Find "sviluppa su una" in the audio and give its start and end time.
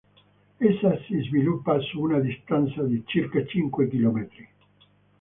1.27-2.17